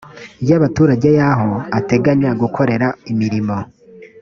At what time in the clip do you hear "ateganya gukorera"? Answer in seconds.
1.79-2.87